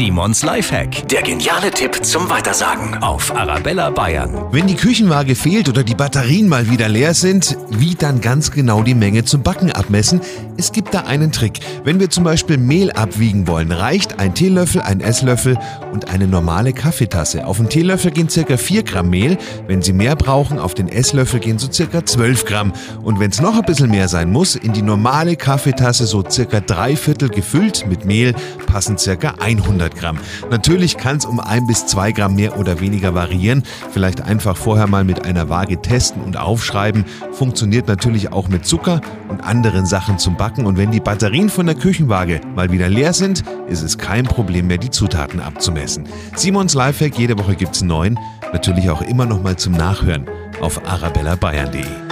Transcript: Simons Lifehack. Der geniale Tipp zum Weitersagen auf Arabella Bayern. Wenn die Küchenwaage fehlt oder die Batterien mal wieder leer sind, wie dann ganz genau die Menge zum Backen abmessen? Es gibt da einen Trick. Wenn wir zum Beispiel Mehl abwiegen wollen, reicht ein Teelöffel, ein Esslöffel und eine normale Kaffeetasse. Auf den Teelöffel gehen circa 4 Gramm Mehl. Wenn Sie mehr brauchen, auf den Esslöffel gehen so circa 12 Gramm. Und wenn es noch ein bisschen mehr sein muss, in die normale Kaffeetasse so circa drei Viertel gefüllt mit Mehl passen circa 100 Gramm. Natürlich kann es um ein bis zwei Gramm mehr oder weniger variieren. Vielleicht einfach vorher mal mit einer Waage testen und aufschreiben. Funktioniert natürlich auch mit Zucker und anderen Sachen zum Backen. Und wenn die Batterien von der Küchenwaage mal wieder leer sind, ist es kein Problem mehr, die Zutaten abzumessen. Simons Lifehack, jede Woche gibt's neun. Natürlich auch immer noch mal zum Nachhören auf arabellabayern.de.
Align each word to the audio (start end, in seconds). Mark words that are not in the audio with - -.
Simons 0.00 0.42
Lifehack. 0.42 1.06
Der 1.08 1.20
geniale 1.20 1.70
Tipp 1.70 2.02
zum 2.02 2.30
Weitersagen 2.30 3.02
auf 3.02 3.36
Arabella 3.36 3.90
Bayern. 3.90 4.46
Wenn 4.50 4.66
die 4.66 4.74
Küchenwaage 4.74 5.34
fehlt 5.34 5.68
oder 5.68 5.84
die 5.84 5.94
Batterien 5.94 6.48
mal 6.48 6.70
wieder 6.70 6.88
leer 6.88 7.12
sind, 7.12 7.58
wie 7.68 7.96
dann 7.96 8.22
ganz 8.22 8.50
genau 8.50 8.82
die 8.82 8.94
Menge 8.94 9.26
zum 9.26 9.42
Backen 9.42 9.70
abmessen? 9.70 10.22
Es 10.56 10.72
gibt 10.72 10.94
da 10.94 11.00
einen 11.00 11.32
Trick. 11.32 11.60
Wenn 11.84 12.00
wir 12.00 12.08
zum 12.08 12.24
Beispiel 12.24 12.56
Mehl 12.56 12.90
abwiegen 12.92 13.46
wollen, 13.46 13.72
reicht 13.72 14.18
ein 14.18 14.34
Teelöffel, 14.34 14.80
ein 14.80 15.02
Esslöffel 15.02 15.58
und 15.92 16.08
eine 16.08 16.26
normale 16.26 16.72
Kaffeetasse. 16.72 17.46
Auf 17.46 17.58
den 17.58 17.68
Teelöffel 17.68 18.10
gehen 18.10 18.30
circa 18.30 18.56
4 18.56 18.82
Gramm 18.84 19.10
Mehl. 19.10 19.36
Wenn 19.66 19.82
Sie 19.82 19.92
mehr 19.92 20.16
brauchen, 20.16 20.58
auf 20.58 20.72
den 20.72 20.88
Esslöffel 20.88 21.40
gehen 21.40 21.58
so 21.58 21.70
circa 21.70 22.06
12 22.06 22.46
Gramm. 22.46 22.72
Und 23.02 23.20
wenn 23.20 23.30
es 23.30 23.42
noch 23.42 23.54
ein 23.54 23.64
bisschen 23.64 23.90
mehr 23.90 24.08
sein 24.08 24.32
muss, 24.32 24.54
in 24.54 24.72
die 24.72 24.82
normale 24.82 25.36
Kaffeetasse 25.36 26.06
so 26.06 26.24
circa 26.26 26.60
drei 26.60 26.96
Viertel 26.96 27.28
gefüllt 27.28 27.86
mit 27.86 28.06
Mehl 28.06 28.34
passen 28.66 28.96
circa 28.96 29.34
100 29.40 29.89
Gramm. 29.96 30.18
Natürlich 30.50 30.96
kann 30.96 31.16
es 31.16 31.24
um 31.24 31.40
ein 31.40 31.66
bis 31.66 31.86
zwei 31.86 32.12
Gramm 32.12 32.36
mehr 32.36 32.58
oder 32.58 32.80
weniger 32.80 33.14
variieren. 33.14 33.62
Vielleicht 33.92 34.22
einfach 34.22 34.56
vorher 34.56 34.86
mal 34.86 35.04
mit 35.04 35.24
einer 35.24 35.48
Waage 35.48 35.80
testen 35.80 36.22
und 36.22 36.36
aufschreiben. 36.36 37.04
Funktioniert 37.32 37.88
natürlich 37.88 38.32
auch 38.32 38.48
mit 38.48 38.66
Zucker 38.66 39.00
und 39.28 39.40
anderen 39.42 39.86
Sachen 39.86 40.18
zum 40.18 40.36
Backen. 40.36 40.66
Und 40.66 40.76
wenn 40.76 40.90
die 40.90 41.00
Batterien 41.00 41.48
von 41.48 41.66
der 41.66 41.74
Küchenwaage 41.74 42.40
mal 42.54 42.70
wieder 42.72 42.88
leer 42.88 43.12
sind, 43.12 43.44
ist 43.68 43.82
es 43.82 43.98
kein 43.98 44.24
Problem 44.24 44.66
mehr, 44.66 44.78
die 44.78 44.90
Zutaten 44.90 45.40
abzumessen. 45.40 46.04
Simons 46.34 46.74
Lifehack, 46.74 47.18
jede 47.18 47.38
Woche 47.38 47.54
gibt's 47.54 47.82
neun. 47.82 48.18
Natürlich 48.52 48.90
auch 48.90 49.02
immer 49.02 49.26
noch 49.26 49.42
mal 49.42 49.56
zum 49.56 49.72
Nachhören 49.72 50.26
auf 50.60 50.84
arabellabayern.de. 50.86 52.09